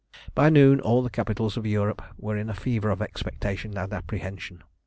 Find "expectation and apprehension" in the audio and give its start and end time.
3.03-4.63